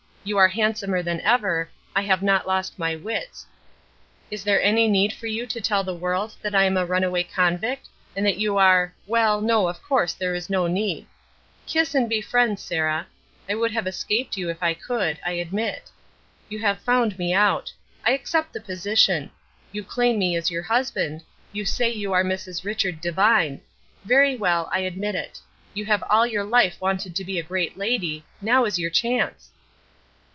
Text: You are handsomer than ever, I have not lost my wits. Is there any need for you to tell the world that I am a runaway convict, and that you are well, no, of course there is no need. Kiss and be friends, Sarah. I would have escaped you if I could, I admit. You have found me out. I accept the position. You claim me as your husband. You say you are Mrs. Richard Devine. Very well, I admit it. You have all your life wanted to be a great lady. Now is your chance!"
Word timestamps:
You 0.23 0.37
are 0.37 0.49
handsomer 0.49 1.01
than 1.01 1.19
ever, 1.21 1.69
I 1.95 2.03
have 2.03 2.21
not 2.21 2.45
lost 2.45 2.77
my 2.77 2.95
wits. 2.95 3.47
Is 4.29 4.43
there 4.43 4.61
any 4.61 4.87
need 4.87 5.11
for 5.11 5.25
you 5.25 5.47
to 5.47 5.59
tell 5.59 5.83
the 5.83 5.95
world 5.95 6.35
that 6.43 6.53
I 6.53 6.65
am 6.65 6.77
a 6.77 6.85
runaway 6.85 7.23
convict, 7.23 7.87
and 8.15 8.23
that 8.23 8.37
you 8.37 8.59
are 8.59 8.93
well, 9.07 9.41
no, 9.41 9.67
of 9.67 9.81
course 9.81 10.13
there 10.13 10.35
is 10.35 10.47
no 10.47 10.67
need. 10.67 11.07
Kiss 11.65 11.95
and 11.95 12.07
be 12.07 12.21
friends, 12.21 12.61
Sarah. 12.61 13.07
I 13.49 13.55
would 13.55 13.71
have 13.71 13.87
escaped 13.87 14.37
you 14.37 14.47
if 14.51 14.61
I 14.61 14.75
could, 14.75 15.17
I 15.25 15.31
admit. 15.31 15.89
You 16.49 16.59
have 16.59 16.81
found 16.81 17.17
me 17.17 17.33
out. 17.33 17.73
I 18.05 18.11
accept 18.11 18.53
the 18.53 18.61
position. 18.61 19.31
You 19.71 19.83
claim 19.83 20.19
me 20.19 20.35
as 20.35 20.51
your 20.51 20.61
husband. 20.61 21.23
You 21.51 21.65
say 21.65 21.89
you 21.91 22.13
are 22.13 22.23
Mrs. 22.23 22.63
Richard 22.63 23.01
Devine. 23.01 23.59
Very 24.05 24.35
well, 24.37 24.69
I 24.71 24.81
admit 24.81 25.15
it. 25.15 25.39
You 25.73 25.85
have 25.85 26.03
all 26.11 26.27
your 26.27 26.43
life 26.43 26.79
wanted 26.79 27.15
to 27.15 27.23
be 27.25 27.39
a 27.39 27.43
great 27.43 27.75
lady. 27.75 28.23
Now 28.39 28.65
is 28.65 28.77
your 28.77 28.91
chance!" 28.91 29.47